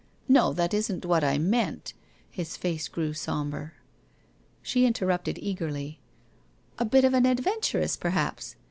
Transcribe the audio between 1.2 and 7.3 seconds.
I meant.' His face grew sombre. She interrupted eagerly: 'A bit of an